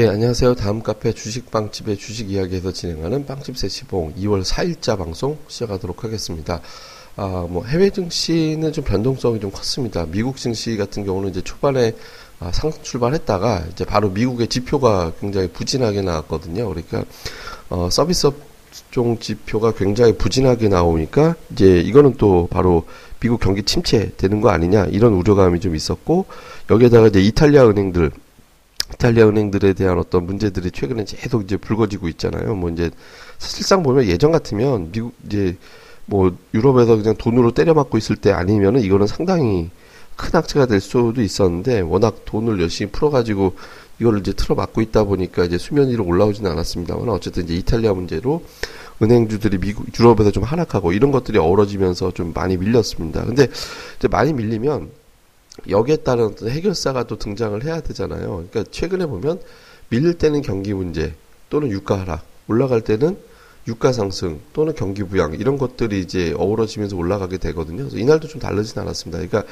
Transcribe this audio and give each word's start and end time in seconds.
예, 0.00 0.08
안녕하세요. 0.08 0.54
다음 0.54 0.82
카페 0.82 1.12
주식빵집의 1.12 1.98
주식 1.98 2.30
이야기에서 2.30 2.72
진행하는 2.72 3.26
빵집 3.26 3.58
세시봉 3.58 4.14
2월 4.14 4.42
4일자 4.42 4.96
방송 4.96 5.36
시작하도록 5.46 6.04
하겠습니다. 6.04 6.62
아, 7.16 7.46
뭐 7.46 7.66
해외 7.66 7.90
증시는 7.90 8.72
좀 8.72 8.82
변동성이 8.82 9.40
좀 9.40 9.50
컸습니다. 9.50 10.06
미국 10.06 10.38
증시 10.38 10.78
같은 10.78 11.04
경우는 11.04 11.28
이제 11.28 11.42
초반에 11.42 11.92
아, 12.38 12.50
상승 12.50 12.82
출발했다가 12.82 13.66
이제 13.72 13.84
바로 13.84 14.08
미국의 14.08 14.48
지표가 14.48 15.12
굉장히 15.20 15.48
부진하게 15.48 16.00
나왔거든요. 16.00 16.66
그러니까 16.66 17.04
어, 17.68 17.90
서비스 17.90 18.26
업 18.26 18.50
종 18.90 19.18
지표가 19.18 19.72
굉장히 19.72 20.16
부진하게 20.16 20.68
나오니까 20.68 21.34
이제 21.52 21.80
이거는 21.80 22.14
또 22.18 22.48
바로 22.50 22.84
미국 23.18 23.40
경기 23.40 23.62
침체되는 23.62 24.40
거 24.40 24.50
아니냐 24.50 24.86
이런 24.86 25.12
우려감이 25.14 25.60
좀 25.60 25.74
있었고 25.74 26.26
여기에다가 26.70 27.08
이제 27.08 27.20
이탈리아 27.20 27.68
은행들 27.68 28.10
이탈리아 28.94 29.28
은행들에 29.28 29.72
대한 29.72 29.98
어떤 29.98 30.26
문제들이 30.26 30.70
최근에 30.70 31.04
계속 31.04 31.42
이제 31.42 31.56
불거지고 31.56 32.08
있잖아요. 32.08 32.54
뭐 32.54 32.70
이제 32.70 32.90
사실상 33.38 33.82
보면 33.82 34.06
예전 34.06 34.32
같으면 34.32 34.90
미국 34.92 35.14
이제 35.26 35.56
뭐 36.06 36.36
유럽에서 36.54 36.96
그냥 36.96 37.14
돈으로 37.16 37.52
때려 37.52 37.72
맞고 37.74 37.96
있을 37.98 38.16
때 38.16 38.32
아니면은 38.32 38.80
이거는 38.82 39.06
상당히 39.06 39.70
큰 40.16 40.36
악재가 40.36 40.66
될 40.66 40.80
수도 40.80 41.22
있었는데 41.22 41.80
워낙 41.80 42.24
돈을 42.24 42.60
열심히 42.60 42.90
풀어가지고 42.90 43.54
이거를 44.00 44.20
이제 44.20 44.32
틀어 44.32 44.54
막고 44.54 44.80
있다 44.80 45.04
보니까 45.04 45.44
이제 45.44 45.56
수면 45.56 45.88
위로 45.88 46.04
올라오지는 46.04 46.50
않았습니다만 46.50 47.08
어쨌든 47.08 47.44
이제 47.44 47.54
이탈리아 47.54 47.92
문제로 47.92 48.42
은행주들이 49.02 49.58
미국 49.58 49.86
유럽에서 49.98 50.30
좀 50.30 50.42
하락하고 50.42 50.92
이런 50.92 51.10
것들이 51.10 51.38
어우러지면서 51.38 52.12
좀 52.12 52.32
많이 52.34 52.56
밀렸습니다. 52.56 53.24
근데 53.24 53.46
이제 53.98 54.08
많이 54.08 54.32
밀리면 54.32 54.90
여기에 55.68 55.96
따른 55.96 56.26
어떤 56.26 56.48
해결사가 56.48 57.04
또 57.04 57.16
등장을 57.18 57.62
해야 57.64 57.80
되잖아요. 57.80 58.46
그러니까 58.50 58.64
최근에 58.70 59.06
보면 59.06 59.40
밀릴 59.88 60.14
때는 60.14 60.42
경기 60.42 60.72
문제 60.72 61.14
또는 61.48 61.70
유가 61.70 62.00
하락, 62.00 62.24
올라갈 62.48 62.80
때는 62.80 63.16
유가 63.68 63.92
상승 63.92 64.40
또는 64.52 64.74
경기 64.74 65.02
부양 65.02 65.34
이런 65.34 65.58
것들이 65.58 66.00
이제 66.00 66.34
어우러지면서 66.36 66.96
올라가게 66.96 67.38
되거든요. 67.38 67.78
그래서 67.78 67.98
이날도 67.98 68.28
좀 68.28 68.40
다르진 68.40 68.78
않았습니다. 68.80 69.18
그러니까 69.18 69.44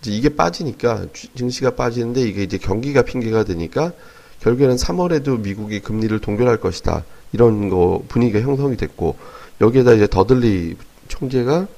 이제 0.00 0.12
이게 0.12 0.30
빠지니까 0.30 1.06
증시가 1.34 1.70
빠지는데 1.70 2.22
이게 2.22 2.42
이제 2.42 2.56
경기가 2.56 3.02
핑계가 3.02 3.44
되니까 3.44 3.92
결국에는 4.40 4.76
3월에도 4.76 5.40
미국이 5.40 5.80
금리를 5.80 6.18
동결할 6.20 6.58
것이다. 6.58 7.04
이런 7.32 7.68
거 7.68 8.02
분위기가 8.08 8.40
형성이 8.40 8.76
됐고 8.76 9.16
여기에다 9.60 9.92
이제 9.92 10.06
더들리 10.06 10.76
총재가 11.08 11.68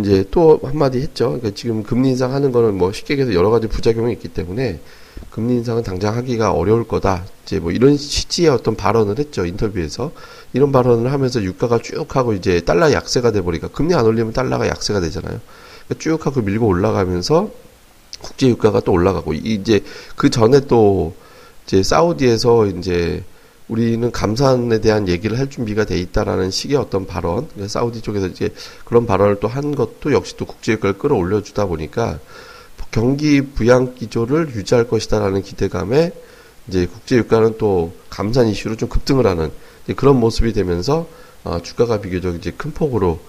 이제 0.00 0.24
또 0.30 0.60
한마디 0.62 1.00
했죠. 1.00 1.26
그러니까 1.28 1.50
지금 1.54 1.82
금리 1.82 2.10
인상 2.10 2.34
하는 2.34 2.52
거는 2.52 2.76
뭐 2.76 2.92
쉽게 2.92 3.14
얘기해서 3.14 3.34
여러 3.34 3.50
가지 3.50 3.66
부작용이 3.66 4.12
있기 4.14 4.28
때문에 4.28 4.80
금리 5.30 5.54
인상은 5.54 5.82
당장 5.82 6.16
하기가 6.16 6.52
어려울 6.52 6.86
거다. 6.86 7.24
이제 7.44 7.58
뭐 7.58 7.72
이런 7.72 7.96
취지의 7.96 8.50
어떤 8.50 8.76
발언을 8.76 9.18
했죠. 9.18 9.46
인터뷰에서. 9.46 10.12
이런 10.52 10.72
발언을 10.72 11.12
하면서 11.12 11.42
유가가 11.42 11.78
쭉 11.78 12.16
하고 12.16 12.32
이제 12.32 12.60
달러 12.60 12.92
약세가 12.92 13.32
돼 13.32 13.40
버리니까 13.40 13.68
금리 13.68 13.94
안 13.94 14.04
올리면 14.04 14.32
달러가 14.32 14.66
약세가 14.66 15.00
되잖아요. 15.00 15.40
그러니까 15.86 15.98
쭉 15.98 16.26
하고 16.26 16.42
밀고 16.42 16.66
올라가면서 16.66 17.50
국제 18.20 18.48
유가가 18.48 18.80
또 18.80 18.92
올라가고 18.92 19.32
이제 19.32 19.82
그 20.16 20.28
전에 20.28 20.60
또 20.66 21.14
이제 21.66 21.82
사우디에서 21.82 22.66
이제 22.66 23.24
우리는 23.70 24.10
감산에 24.10 24.80
대한 24.80 25.06
얘기를 25.06 25.38
할 25.38 25.48
준비가 25.48 25.84
돼 25.84 25.96
있다라는 25.96 26.50
식의 26.50 26.76
어떤 26.76 27.06
발언, 27.06 27.48
사우디 27.68 28.02
쪽에서 28.02 28.26
이제 28.26 28.52
그런 28.84 29.06
발언을 29.06 29.38
또 29.38 29.46
한 29.46 29.74
것도 29.74 30.12
역시 30.12 30.36
또 30.36 30.44
국제유가를 30.44 30.98
끌어올려 30.98 31.42
주다 31.42 31.66
보니까 31.66 32.18
경기 32.90 33.40
부양 33.40 33.94
기조를 33.94 34.54
유지할 34.54 34.88
것이다라는 34.88 35.42
기대감에 35.42 36.12
이제 36.66 36.86
국제유가는 36.86 37.56
또 37.58 37.92
감산 38.08 38.48
이슈로 38.48 38.76
좀 38.76 38.88
급등을 38.88 39.26
하는 39.26 39.50
그런 39.96 40.18
모습이 40.18 40.52
되면서 40.52 41.06
어, 41.44 41.60
주가가 41.62 42.00
비교적 42.00 42.34
이제 42.34 42.50
큰 42.50 42.72
폭으로 42.72 43.20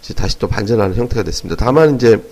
이제 0.00 0.14
다시 0.14 0.38
또 0.38 0.48
반전하는 0.48 0.96
형태가 0.96 1.22
됐습니다. 1.24 1.62
다만 1.62 1.96
이제 1.96 2.22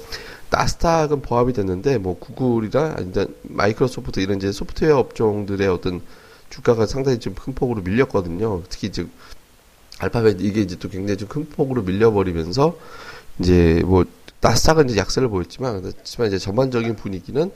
나스닥은 0.50 1.20
보합이 1.20 1.52
됐는데 1.52 1.98
뭐 1.98 2.18
구글이나 2.18 2.94
아니면 2.96 3.34
마이크로소프트 3.42 4.20
이런 4.20 4.38
이제 4.38 4.50
소프트웨어 4.50 4.98
업종들의 4.98 5.68
어떤 5.68 6.00
주가가 6.50 6.86
상당히 6.86 7.18
좀 7.18 7.34
큰 7.34 7.54
폭으로 7.54 7.82
밀렸거든요. 7.82 8.62
특히 8.68 8.88
이제 8.88 9.06
알파벳 9.98 10.40
이게 10.40 10.60
이제 10.60 10.76
또 10.76 10.88
굉장히 10.88 11.18
좀 11.18 11.28
큰 11.28 11.48
폭으로 11.48 11.82
밀려버리면서 11.82 12.78
이제 13.40 13.82
뭐 13.84 14.04
나스닥은 14.40 14.88
이제 14.90 14.98
약세를 14.98 15.28
보였지만 15.28 15.82
그렇지만 15.82 16.28
이제 16.28 16.38
전반적인 16.38 16.96
분위기는 16.96 17.50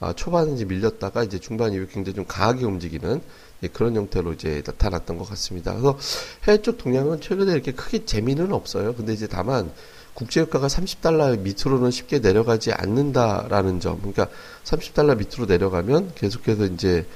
아, 0.00 0.12
초반에 0.12 0.52
이제 0.52 0.64
밀렸다가 0.66 1.24
이제 1.24 1.38
중반 1.38 1.72
이후에 1.72 1.86
굉장히 1.90 2.14
좀 2.16 2.26
강하게 2.26 2.66
움직이는 2.66 3.22
예, 3.62 3.68
그런 3.68 3.96
형태로 3.96 4.34
이제 4.34 4.62
나타났던 4.66 5.16
것 5.16 5.26
같습니다. 5.30 5.72
그래서 5.72 5.98
해외 6.44 6.60
쪽 6.60 6.76
동향은 6.76 7.22
최근에 7.22 7.52
이렇게 7.52 7.72
크게 7.72 8.04
재미는 8.04 8.52
없어요. 8.52 8.94
근데 8.94 9.14
이제 9.14 9.26
다만 9.26 9.70
국제유가가 10.12 10.66
30달러 10.66 11.38
밑으로는 11.38 11.90
쉽게 11.90 12.18
내려가지 12.18 12.72
않는다라는 12.72 13.80
점. 13.80 13.98
그러니까 13.98 14.28
30달러 14.64 15.16
밑으로 15.16 15.46
내려가면 15.46 16.12
계속해서 16.14 16.66
이제 16.66 17.06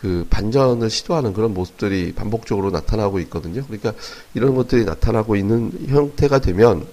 그 0.00 0.26
반전을 0.30 0.90
시도하는 0.90 1.32
그런 1.32 1.54
모습들이 1.54 2.12
반복적으로 2.12 2.70
나타나고 2.70 3.18
있거든요. 3.20 3.62
그러니까 3.64 3.92
이런 4.34 4.54
것들이 4.54 4.84
나타나고 4.84 5.36
있는 5.36 5.72
형태가 5.88 6.38
되면 6.38 6.86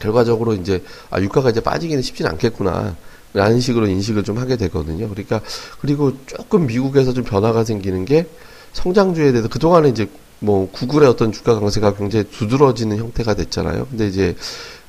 결과적으로 0.00 0.54
이제 0.54 0.82
아 1.10 1.20
유가가 1.20 1.50
이제 1.50 1.60
빠지기는 1.60 2.02
쉽진 2.02 2.26
않겠구나. 2.26 2.96
라는 3.34 3.60
식으로 3.60 3.86
인식을 3.86 4.24
좀 4.24 4.38
하게 4.38 4.56
되거든요. 4.56 5.06
그러니까 5.08 5.42
그리고 5.80 6.12
조금 6.24 6.66
미국에서 6.66 7.12
좀 7.12 7.24
변화가 7.24 7.62
생기는 7.62 8.06
게 8.06 8.26
성장주에 8.72 9.32
대해서 9.32 9.48
그동안에 9.48 9.90
이제 9.90 10.08
뭐 10.38 10.70
구글의 10.70 11.08
어떤 11.08 11.30
주가 11.30 11.58
강세가 11.60 11.94
굉장히 11.94 12.24
두드러지는 12.30 12.96
형태가 12.96 13.34
됐잖아요. 13.34 13.86
근데 13.90 14.06
이제 14.06 14.34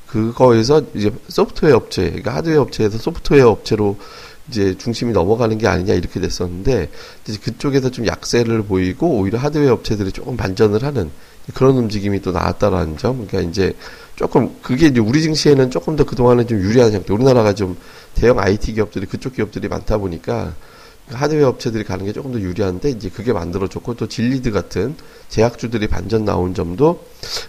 그거에서 0.06 0.82
이제 0.94 1.12
소프트웨어 1.28 1.76
업체, 1.76 2.04
그러니까 2.04 2.34
하드웨어 2.36 2.62
업체에서 2.62 2.98
소프트웨어 2.98 3.48
업체로 3.50 3.98
이제 4.50 4.76
중심이 4.76 5.12
넘어가는 5.12 5.56
게 5.58 5.68
아니냐 5.68 5.94
이렇게 5.94 6.20
됐었는데 6.20 6.90
이제 7.26 7.38
그쪽에서 7.42 7.90
좀 7.90 8.06
약세를 8.06 8.64
보이고 8.64 9.08
오히려 9.08 9.38
하드웨어 9.38 9.72
업체들이 9.72 10.10
조금 10.12 10.36
반전을 10.36 10.82
하는 10.82 11.10
그런 11.54 11.76
움직임이 11.76 12.20
또 12.20 12.32
나왔다라는 12.32 12.96
점. 12.96 13.26
그러니까 13.26 13.48
이제 13.48 13.74
조금 14.16 14.56
그게 14.60 14.86
이제 14.86 15.00
우리 15.00 15.22
증시에는 15.22 15.70
조금 15.70 15.96
더 15.96 16.04
그동안은 16.04 16.46
좀 16.46 16.58
유리한 16.58 16.92
형태. 16.92 17.12
우리나라가 17.14 17.54
좀 17.54 17.76
대형 18.14 18.38
IT 18.38 18.74
기업들이 18.74 19.06
그쪽 19.06 19.34
기업들이 19.34 19.68
많다 19.68 19.98
보니까 19.98 20.54
하드웨어 21.12 21.48
업체들이 21.48 21.84
가는 21.84 22.04
게 22.04 22.12
조금 22.12 22.32
더 22.32 22.40
유리한데 22.40 22.90
이제 22.90 23.08
그게 23.08 23.32
만들어졌고 23.32 23.94
또 23.94 24.08
진리드 24.08 24.50
같은 24.50 24.96
제약주들이 25.28 25.88
반전 25.88 26.24
나온 26.24 26.54
점도 26.54 27.04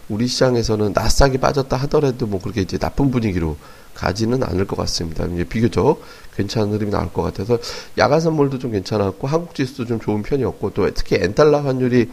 우리 0.10 0.28
시장에서는 0.28 0.94
낯싸게 0.94 1.40
빠졌다 1.40 1.76
하더라도 1.76 2.28
뭐 2.28 2.40
그렇게 2.42 2.62
이제 2.62 2.78
나쁜 2.78 3.12
분위기로 3.12 3.58
가지는 3.94 4.44
않을 4.44 4.68
것 4.68 4.76
같습니다. 4.78 5.26
이제 5.26 5.44
비교적 5.44 6.02
괜찮은 6.36 6.74
흐름이 6.74 6.92
나올 6.92 7.12
것 7.12 7.22
같아서 7.22 7.60
야간 7.98 8.20
선물도 8.20 8.60
좀 8.60 8.72
괜찮았고 8.72 9.28
한국 9.28 9.54
지수도 9.54 9.86
좀 9.86 10.00
좋은 10.00 10.24
편이었고 10.24 10.72
또 10.72 10.90
특히 10.94 11.18
엔달러 11.18 11.60
환율이 11.60 12.10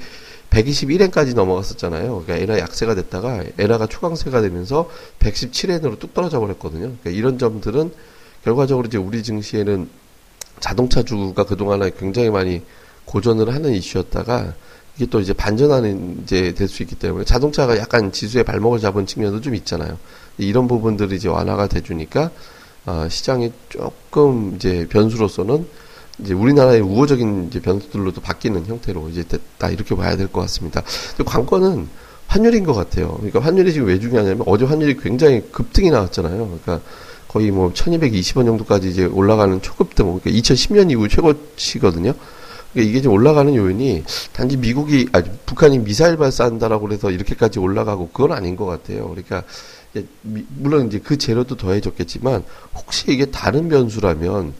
121엔까지 0.50 1.34
넘어갔었잖아요. 1.34 2.22
그러니까 2.24 2.36
엔화 2.36 2.58
약세가 2.58 2.94
됐다가 2.94 3.44
엔화가 3.58 3.86
초강세가 3.86 4.40
되면서 4.40 4.90
117엔으로 5.18 5.98
뚝 5.98 6.14
떨어져 6.14 6.40
버렸거든요. 6.40 6.94
그러니까 7.00 7.10
이런 7.10 7.38
점들은 7.38 7.92
결과적으로 8.44 8.86
이제 8.86 8.98
우리 8.98 9.22
증시에는 9.22 9.88
자동차주가 10.60 11.44
그동안에 11.44 11.92
굉장히 11.98 12.30
많이 12.30 12.62
고전을 13.04 13.54
하는 13.54 13.72
이슈였다가 13.72 14.54
이게 14.96 15.06
또 15.06 15.20
이제 15.20 15.32
반전하는 15.32 16.20
이제 16.22 16.52
될 16.54 16.68
수 16.68 16.82
있기 16.82 16.96
때문에 16.96 17.24
자동차가 17.24 17.78
약간 17.78 18.12
지수에 18.12 18.42
발목을 18.42 18.80
잡은 18.80 19.06
측면도 19.06 19.40
좀 19.40 19.54
있잖아요. 19.54 19.96
이런 20.38 20.68
부분들이 20.68 21.16
이제 21.16 21.28
완화가 21.28 21.68
돼주니까 21.68 22.30
어, 22.86 23.06
시장이 23.08 23.52
조금 23.68 24.54
이제 24.56 24.86
변수로서는 24.90 25.66
이제 26.20 26.34
우리나라의 26.34 26.80
우호적인 26.80 27.46
이제 27.48 27.60
변수들로도 27.60 28.20
바뀌는 28.20 28.66
형태로 28.66 29.08
이제 29.10 29.22
됐다 29.22 29.68
이렇게 29.70 29.94
봐야 29.94 30.16
될 30.16 30.26
것 30.28 30.40
같습니다. 30.42 30.82
관건은 31.24 31.88
환율인 32.26 32.64
것 32.64 32.74
같아요. 32.74 33.14
그러니까 33.16 33.40
환율이 33.40 33.72
지금 33.72 33.86
왜 33.86 33.98
중요하냐면 34.00 34.42
어제 34.46 34.64
환율이 34.64 34.96
굉장히 34.98 35.42
급등이 35.52 35.90
나왔잖아요. 35.90 36.58
그러니까 36.64 36.80
거의 37.28 37.50
뭐 37.50 37.72
1220원 37.72 38.46
정도까지 38.46 38.88
이제 38.90 39.04
올라가는 39.04 39.60
초급등, 39.60 40.06
그러니까 40.06 40.30
2010년 40.30 40.90
이후 40.90 41.08
최고치거든요. 41.08 42.14
그러니까 42.72 42.90
이게 42.90 43.00
좀 43.02 43.12
올라가는 43.12 43.54
요인이 43.54 44.04
단지 44.32 44.56
미국이, 44.56 45.08
아니, 45.12 45.28
북한이 45.46 45.78
미사일 45.80 46.16
발사한다라고 46.16 46.90
해서 46.92 47.10
이렇게까지 47.10 47.58
올라가고 47.58 48.10
그건 48.12 48.32
아닌 48.32 48.56
것 48.56 48.66
같아요. 48.66 49.08
그러니까 49.08 49.42
물론 50.56 50.86
이제 50.86 50.98
그 50.98 51.16
재료도 51.16 51.56
더해졌겠지만 51.56 52.44
혹시 52.74 53.06
이게 53.08 53.26
다른 53.26 53.68
변수라면 53.68 54.52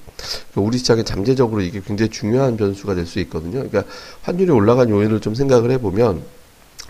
우리 0.56 0.79
시장에 0.79 1.05
잠재적으로 1.05 1.61
이게 1.61 1.81
굉장히 1.85 2.11
중요한 2.11 2.56
변수가 2.56 2.94
될 2.94 3.06
수 3.06 3.21
있거든요. 3.21 3.67
그러니까 3.69 3.85
환율이 4.23 4.50
올라간 4.50 4.91
요인을 4.91 5.21
좀 5.21 5.35
생각을 5.35 5.71
해보면 5.73 6.23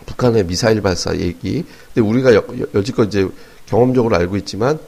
북한의 0.07 0.47
미사일 0.47 0.81
발사 0.81 1.15
얘기. 1.17 1.65
근데 1.93 2.09
우리가 2.09 2.35
여, 2.35 2.45
여지껏 2.75 3.09
이제 3.09 3.29
경험적으로 3.67 4.17
알고 4.17 4.37
있지만 4.39 4.79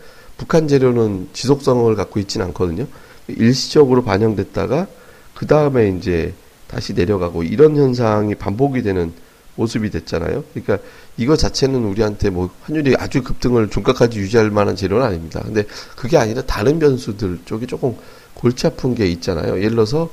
북한 0.40 0.68
재료는 0.68 1.28
지속성을 1.34 1.94
갖고 1.96 2.18
있지는 2.18 2.46
않거든요. 2.46 2.86
일시적으로 3.28 4.02
반영됐다가 4.02 4.86
그 5.34 5.46
다음에 5.46 5.90
이제 5.90 6.32
다시 6.66 6.94
내려가고 6.94 7.42
이런 7.42 7.76
현상이 7.76 8.34
반복이 8.36 8.80
되는 8.80 9.12
모습이 9.56 9.90
됐잖아요. 9.90 10.44
그러니까 10.54 10.78
이거 11.18 11.36
자체는 11.36 11.84
우리한테 11.84 12.30
뭐 12.30 12.48
환율이 12.62 12.96
아주 12.98 13.22
급등을 13.22 13.68
중까지 13.68 14.18
유지할 14.18 14.50
만한 14.50 14.76
재료는 14.76 15.04
아닙니다. 15.04 15.42
근데 15.44 15.64
그게 15.94 16.16
아니라 16.16 16.40
다른 16.40 16.78
변수들 16.78 17.40
쪽이 17.44 17.66
조금 17.66 17.94
골치 18.32 18.66
아픈 18.66 18.94
게 18.94 19.06
있잖아요. 19.08 19.58
예를 19.58 19.72
들어서 19.72 20.08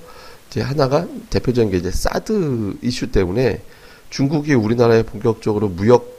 이제 0.49 0.59
하나가 0.59 1.07
대표적인 1.29 1.71
게 1.71 1.77
이제 1.77 1.89
사드 1.89 2.79
이슈 2.81 3.13
때문에 3.13 3.61
중국이 4.09 4.55
우리나라에 4.55 5.03
본격적으로 5.03 5.69
무역 5.69 6.16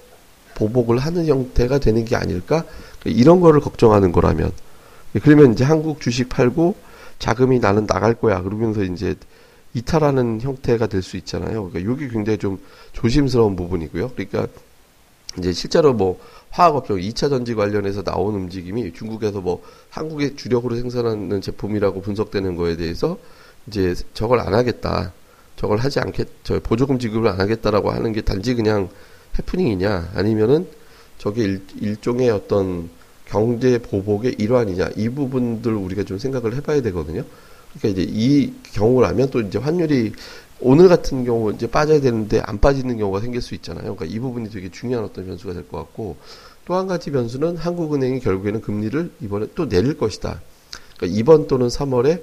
보복을 0.59 0.99
하는 0.99 1.27
형태가 1.27 1.79
되는 1.79 2.05
게 2.05 2.17
아닐까? 2.17 2.65
이런 3.05 3.41
거를 3.41 3.61
걱정하는 3.61 4.11
거라면 4.13 4.51
그러면 5.23 5.53
이제 5.53 5.65
한국 5.65 6.01
주식 6.01 6.29
팔고 6.29 6.75
자금이 7.19 7.61
나는 7.61 7.87
나갈 7.87 8.15
거야. 8.15 8.43
그러면서 8.43 8.83
이제 8.83 9.15
이탈하는 9.75 10.41
형태가 10.41 10.89
될 10.89 11.03
수 11.03 11.17
있잖아요. 11.17 11.71
그러니까 11.71 11.93
이게 11.95 12.09
굉장히 12.09 12.39
좀 12.39 12.59
조심스러운 12.93 13.55
부분이고요. 13.57 14.11
그러니까 14.11 14.47
이제 15.39 15.53
실제로 15.53 15.93
뭐 15.93 16.19
화학업종 16.51 16.99
2차 16.99 17.29
전지 17.29 17.55
관련해서 17.55 18.03
나온 18.03 18.35
움직임이 18.35 18.93
중국에서 18.93 19.41
뭐 19.41 19.63
한국의 19.91 20.37
주력으로 20.37 20.75
생산하는 20.77 21.41
제품이라고 21.41 22.01
분석되는 22.01 22.57
거에 22.57 22.77
대해서 22.77 23.19
이제 23.67 23.95
저걸 24.15 24.41
안 24.41 24.55
하겠다. 24.55 25.13
저걸 25.57 25.79
하지 25.79 26.01
않겠, 26.01 26.29
저 26.45 26.61
보조금 26.61 26.99
지급을 26.99 27.29
안 27.29 27.41
하겠다라고 27.41 27.91
하는 27.91 28.13
게 28.13 28.21
단지 28.23 28.55
그냥 28.55 28.89
해프닝이냐 29.39 30.13
아니면은 30.15 30.67
저게 31.19 31.45
일, 31.45 31.63
일종의 31.81 32.31
어떤 32.31 32.89
경제 33.25 33.79
보복의 33.79 34.37
일환이냐 34.39 34.91
이 34.97 35.09
부분들 35.09 35.75
우리가 35.75 36.05
좀 36.05 36.19
생각을 36.19 36.55
해봐야 36.57 36.81
되거든요. 36.83 37.25
그러니까 37.79 38.01
이제 38.01 38.11
이 38.11 38.53
경우라면 38.73 39.31
또 39.31 39.41
이제 39.41 39.59
환율이 39.59 40.13
오늘 40.61 40.89
같은 40.89 41.25
경우 41.25 41.53
이제 41.53 41.67
빠져야 41.69 42.01
되는데 42.01 42.41
안 42.45 42.59
빠지는 42.59 42.97
경우가 42.97 43.21
생길 43.21 43.43
수 43.43 43.55
있잖아요. 43.55 43.95
그러니까 43.95 44.07
이 44.07 44.19
부분이 44.19 44.51
되게 44.51 44.71
중요한 44.71 45.05
어떤 45.05 45.27
변수가 45.27 45.53
될 45.53 45.69
것 45.69 45.79
같고 45.79 46.17
또 46.65 46.75
한 46.75 46.87
가지 46.87 47.11
변수는 47.11 47.57
한국은행이 47.57 48.21
결국에는 48.21 48.61
금리를 48.61 49.11
이번에 49.23 49.47
또 49.55 49.69
내릴 49.69 49.97
것이다. 49.97 50.41
그러니까 50.97 51.19
이번 51.19 51.47
또는 51.47 51.69
3월에 51.69 52.23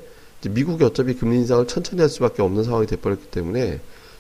미국이 0.50 0.84
어차피 0.84 1.16
금리 1.16 1.38
인상을 1.38 1.66
천천히 1.68 2.02
할 2.02 2.10
수밖에 2.10 2.44
없는 2.44 2.64
상황이 2.64 2.86
돼버렸기 2.86 3.28
때문에 3.32 3.80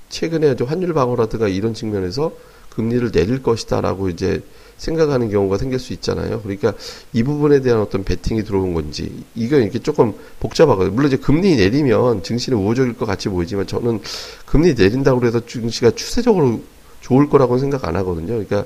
최근에 0.09 0.56
환율 0.65 0.94
방어라든가 0.94 1.47
이런 1.47 1.74
측면에서 1.74 2.31
금리를 2.75 3.12
내릴 3.12 3.42
것이다라고 3.42 4.10
이제 4.10 4.42
생각하는 4.77 5.30
경우가 5.30 5.57
생길 5.57 5.80
수 5.80 5.94
있잖아요. 5.94 6.42
그러니까 6.42 6.74
이 7.13 7.24
부분에 7.24 7.62
대한 7.62 7.80
어떤 7.80 8.04
베팅이 8.04 8.44
들어온 8.44 8.74
건지 8.74 9.24
이거 9.33 9.57
이렇게 9.57 9.80
조금 9.80 10.13
복잡하거든요. 10.39 10.94
물론 10.94 11.07
이제 11.07 11.18
금리 11.18 11.56
내리면 11.56 12.24
증시는 12.24 12.57
우호적일 12.60 12.98
것 12.98 13.06
같이 13.06 13.30
보이지만 13.30 13.68
저는 13.68 14.01
금리 14.45 14.74
내린다고 14.74 15.25
해서 15.25 15.45
증시가 15.45 15.92
추세적으로 15.92 16.62
좋을 17.01 17.30
거라고 17.30 17.57
생각 17.57 17.86
안 17.86 17.95
하거든요. 17.98 18.27
그러니까 18.27 18.66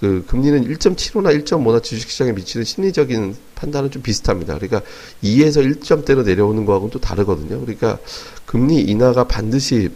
그 0.00 0.24
금리는 0.26 0.66
1.75나 0.66 1.44
1.5나 1.44 1.82
주식시장에 1.82 2.32
미치는 2.32 2.64
심리적인 2.64 3.36
판단은 3.54 3.90
좀 3.90 4.00
비슷합니다. 4.00 4.54
그러니까 4.54 4.80
2에서 5.22 5.62
1점대로 5.78 6.24
내려오는 6.24 6.64
거하고는 6.64 6.90
또 6.90 6.98
다르거든요. 6.98 7.60
그러니까 7.60 7.98
금리 8.46 8.80
인하가 8.80 9.24
반드시 9.24 9.90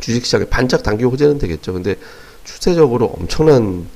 주식시장에 0.00 0.44
반짝 0.44 0.84
당기고 0.84 1.10
호재는 1.10 1.38
되겠죠. 1.38 1.72
근데 1.72 1.96
추세적으로 2.44 3.06
엄청난 3.06 3.86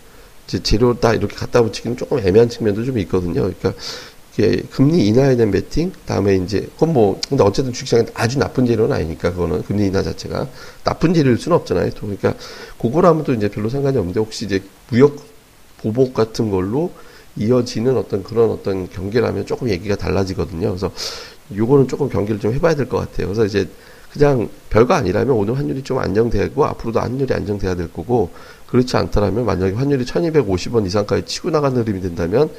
이제 0.47 0.63
재료 0.63 0.99
다 0.99 1.13
이렇게 1.13 1.37
갖다 1.37 1.63
붙이기는 1.63 1.97
조금 1.97 2.19
애매한 2.19 2.49
측면도 2.49 2.85
좀 2.85 2.99
있거든요. 3.01 3.43
그러니까 3.43 3.75
이게 4.33 4.63
금리 4.71 5.07
인하에 5.07 5.37
대한 5.37 5.51
베팅, 5.51 5.93
다음에 6.07 6.37
이제 6.37 6.69
그건 6.75 6.93
뭐 6.93 7.21
근데 7.29 7.43
어쨌든 7.43 7.73
주식시장에 7.73 8.07
아주 8.15 8.39
나쁜 8.39 8.67
재료는 8.67 8.95
아니니까 8.95 9.33
그거는 9.33 9.63
금리 9.65 9.87
인하 9.87 10.03
자체가 10.03 10.49
나쁜 10.85 11.13
재료일 11.13 11.39
수는 11.39 11.57
없잖아요. 11.59 11.91
또 11.91 12.03
그러니까 12.03 12.35
그거라면 12.81 13.25
또 13.25 13.35
이제 13.35 13.49
별로 13.49 13.69
상관이 13.69 13.99
없는데 13.99 14.21
혹시 14.21 14.47
이제 14.47 14.63
무역 14.91 15.17
보복 15.79 16.15
같은 16.15 16.51
걸로 16.51 16.93
이어지는 17.37 17.97
어떤 17.97 18.23
그런 18.23 18.51
어떤 18.51 18.89
경계라면 18.89 19.47
조금 19.47 19.69
얘기가 19.69 19.97
달라지거든요. 19.97 20.69
그래서 20.69 20.91
요거는 21.55 21.89
조금 21.89 22.09
경계를 22.09 22.41
좀 22.41 22.53
해봐야 22.55 22.75
될 22.75 22.89
것 22.89 22.99
같아요. 22.99 23.27
그래서 23.29 23.45
이제 23.45 23.69
그냥 24.13 24.49
별거 24.71 24.95
아니라면 24.95 25.37
오늘 25.37 25.57
환율이 25.57 25.83
좀 25.83 25.99
안정되고 25.99 26.65
앞으로도 26.65 27.01
환율이 27.01 27.33
안정돼야 27.33 27.75
될 27.75 27.93
거고 27.93 28.31
그렇지 28.67 28.97
않다라면 28.97 29.45
만약에 29.45 29.73
환율이 29.75 30.05
1250원 30.05 30.87
이상까지 30.87 31.27
치고 31.27 31.51
나가는 31.51 31.77
흐름이 31.81 32.01
된다면 32.01 32.51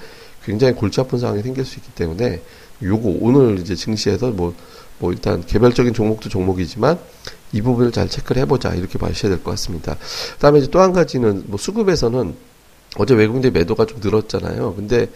굉장히 0.43 0.73
골치 0.73 1.01
아픈 1.01 1.19
상황이 1.19 1.41
생길 1.41 1.65
수 1.65 1.77
있기 1.77 1.91
때문에 1.95 2.41
요거 2.81 3.17
오늘 3.21 3.59
이제 3.59 3.75
증시에서 3.75 4.29
뭐, 4.31 4.53
뭐 4.99 5.11
일단 5.11 5.43
개별적인 5.45 5.93
종목도 5.93 6.29
종목이지만 6.29 6.97
이 7.51 7.61
부분을 7.61 7.91
잘 7.91 8.07
체크를 8.07 8.41
해보자 8.43 8.73
이렇게 8.75 8.97
봐주셔야 8.97 9.31
될 9.31 9.43
것 9.43 9.51
같습니다. 9.51 9.95
그 10.33 10.39
다음에 10.39 10.59
이제 10.59 10.67
또 10.69 10.79
한 10.79 10.93
가지는 10.93 11.43
뭐 11.47 11.57
수급에서는 11.57 12.35
어제 12.97 13.13
외국인들 13.13 13.51
매도가 13.51 13.85
좀 13.85 13.99
늘었잖아요. 14.01 14.75
근데 14.75 15.09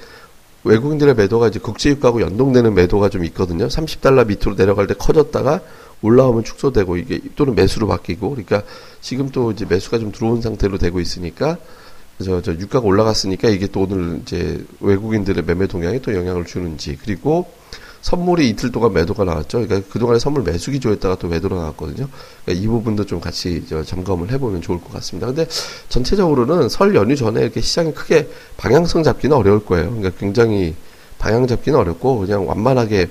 외국인들의 0.64 1.16
매도가 1.16 1.48
이제 1.48 1.60
국제유가하고 1.60 2.22
연동되는 2.22 2.74
매도가 2.74 3.10
좀 3.10 3.24
있거든요. 3.26 3.68
30달러 3.68 4.26
밑으로 4.28 4.56
내려갈 4.56 4.88
때 4.88 4.94
커졌다가 4.94 5.62
올라오면 6.04 6.44
축소되고 6.44 6.98
이게 6.98 7.20
또는 7.36 7.56
매수로 7.56 7.88
바뀌고 7.88 8.30
그러니까 8.30 8.62
지금 9.02 9.30
또 9.30 9.52
이제 9.52 9.66
매수가 9.66 10.00
좀 10.00 10.12
들어온 10.12 10.42
상태로 10.42 10.78
되고 10.78 11.00
있으니까 11.00 11.58
저, 12.24 12.42
저 12.42 12.54
유가가 12.54 12.86
올라갔으니까 12.86 13.50
이게 13.50 13.68
또 13.68 13.82
오늘 13.82 14.20
이제 14.22 14.64
외국인들의 14.82 15.44
매매 15.46 15.66
동향에 15.66 16.00
또 16.00 16.14
영향을 16.14 16.46
주는지 16.46 16.98
그리고 17.02 17.52
선물이 18.02 18.50
이틀 18.50 18.70
동안 18.72 18.92
매도가 18.92 19.24
나왔죠. 19.24 19.66
그러니까 19.66 19.90
그동안에 19.90 20.20
선물 20.20 20.44
매수 20.44 20.72
기조했다가 20.72 21.16
또 21.16 21.30
매도로 21.30 21.56
나왔거든요. 21.56 22.10
그러니까 22.44 22.64
이 22.64 22.68
부분도 22.68 23.06
좀 23.06 23.22
같이 23.22 23.66
저 23.68 23.82
점검을 23.82 24.30
해보면 24.30 24.62
좋을 24.62 24.82
것 24.82 24.92
같습니다. 24.92 25.28
근데 25.28 25.48
전체적으로는 25.88 26.68
설 26.68 26.96
연휴 26.96 27.16
전에 27.16 27.42
이렇게 27.42 27.62
시장이 27.62 27.94
크게 27.94 28.30
방향성 28.58 29.04
잡기는 29.04 29.36
어려울 29.36 29.66
거예요. 29.66 29.90
그러니까 29.90 30.12
굉장히 30.20 30.76
방향 31.18 31.48
잡기는 31.48 31.80
어렵고 31.80 32.20
그냥 32.20 32.46
완만하게 32.46 33.08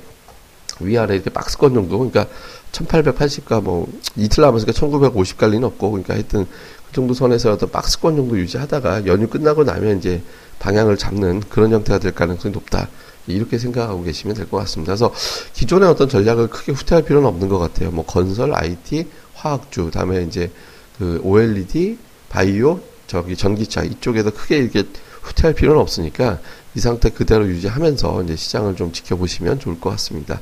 위아래 0.80 1.14
이렇게 1.14 1.30
박스권 1.30 1.72
정도. 1.72 1.96
그러니까 1.98 2.26
1880가 2.72 3.62
뭐 3.62 3.86
이틀 4.16 4.42
남았으니까 4.42 4.72
1950 4.72 5.38
갈 5.38 5.50
리는 5.50 5.64
없고 5.64 5.90
그러니까 5.90 6.14
하여튼 6.14 6.46
그 6.86 6.92
정도 6.92 7.14
선에서 7.14 7.52
어떤 7.52 7.70
박스권 7.70 8.16
정도 8.16 8.38
유지하다가 8.38 9.06
연휴 9.06 9.28
끝나고 9.28 9.64
나면 9.64 9.98
이제 9.98 10.22
방향을 10.58 10.96
잡는 10.96 11.40
그런 11.48 11.72
형태가 11.72 11.98
될 11.98 12.14
가능성이 12.14 12.52
높다. 12.52 12.88
이렇게 13.28 13.56
생각하고 13.56 14.02
계시면 14.02 14.34
될 14.34 14.46
것 14.48 14.56
같습니다. 14.58 14.92
그래서 14.92 15.12
기존의 15.52 15.88
어떤 15.88 16.08
전략을 16.08 16.48
크게 16.48 16.72
후퇴할 16.72 17.04
필요는 17.04 17.28
없는 17.28 17.48
것 17.48 17.58
같아요. 17.58 17.90
뭐 17.92 18.04
건설, 18.04 18.52
IT, 18.52 19.06
화학주, 19.34 19.90
다음에 19.92 20.24
이제 20.24 20.50
그 20.98 21.20
OLED, 21.22 21.98
바이오, 22.28 22.80
저기 23.06 23.36
전기차 23.36 23.82
이쪽에서 23.84 24.30
크게 24.30 24.58
이렇게 24.58 24.84
후퇴할 25.22 25.54
필요는 25.54 25.80
없으니까 25.80 26.40
이 26.74 26.80
상태 26.80 27.10
그대로 27.10 27.46
유지하면서 27.46 28.24
이제 28.24 28.34
시장을 28.34 28.74
좀 28.74 28.92
지켜보시면 28.92 29.60
좋을 29.60 29.78
것 29.78 29.90
같습니다. 29.90 30.40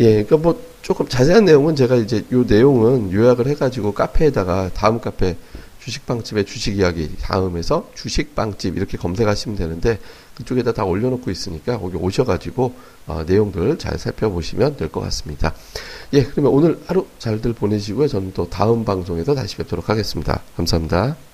예, 0.00 0.24
그러니까 0.24 0.36
뭐 0.38 0.60
조금 0.82 1.08
자세한 1.08 1.44
내용은 1.44 1.76
제가 1.76 1.96
이제 1.96 2.24
요 2.32 2.44
내용은 2.44 3.12
요약을 3.12 3.46
해가지고 3.48 3.92
카페에다가 3.92 4.70
다음 4.74 5.00
카페 5.00 5.36
주식빵집의 5.80 6.46
주식 6.46 6.78
이야기 6.78 7.14
다음에서 7.20 7.90
주식빵집 7.94 8.76
이렇게 8.76 8.96
검색하시면 8.96 9.56
되는데 9.58 9.98
그쪽에다 10.34 10.72
다 10.72 10.84
올려놓고 10.84 11.30
있으니까 11.30 11.78
거기 11.78 11.96
오셔가지고 11.96 12.74
어, 13.06 13.22
내용들 13.26 13.78
잘 13.78 13.98
살펴보시면 13.98 14.76
될 14.76 14.88
것 14.88 15.00
같습니다. 15.02 15.54
예, 16.14 16.24
그러면 16.24 16.52
오늘 16.52 16.80
하루 16.86 17.06
잘들 17.18 17.52
보내시고요. 17.52 18.08
저는 18.08 18.32
또 18.34 18.48
다음 18.48 18.84
방송에서 18.84 19.34
다시 19.34 19.56
뵙도록 19.56 19.88
하겠습니다. 19.90 20.42
감사합니다. 20.56 21.33